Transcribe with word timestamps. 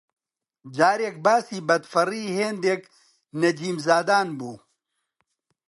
جارێک 0.77 1.15
باسی 1.25 1.59
بەدفەڕی 1.67 2.33
هێندێک 2.37 2.81
نەجیمزادان 3.41 4.27
بوو 4.37 4.57